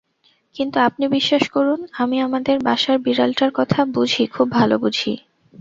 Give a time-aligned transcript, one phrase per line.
[0.55, 5.13] কিন্তু আপনি বিশ্বাস করুন-আমি আমাদের বাসার বিড়ালটার কথা বুঝি খুব ভালো বুঝি।